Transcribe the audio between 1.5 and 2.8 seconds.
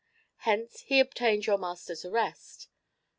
master's arrest.